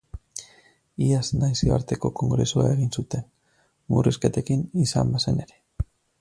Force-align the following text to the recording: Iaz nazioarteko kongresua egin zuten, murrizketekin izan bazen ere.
Iaz 1.07 1.25
nazioarteko 1.41 2.11
kongresua 2.21 2.65
egin 2.77 2.89
zuten, 3.01 3.29
murrizketekin 3.95 4.65
izan 4.87 5.15
bazen 5.19 5.39
ere. 5.47 5.63